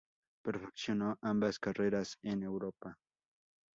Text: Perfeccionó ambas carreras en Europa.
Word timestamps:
Perfeccionó 0.43 1.19
ambas 1.21 1.59
carreras 1.59 2.17
en 2.23 2.41
Europa. 2.41 2.97